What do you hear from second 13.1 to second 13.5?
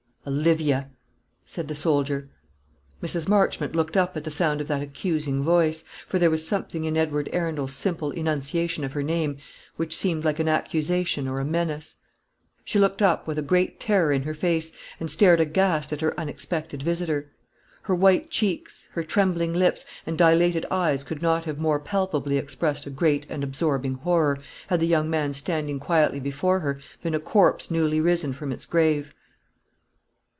with a